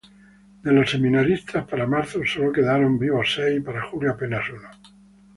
[0.63, 4.67] De los seminaristas, para marzo solo quedaron vivos seis y para julio apenas uno.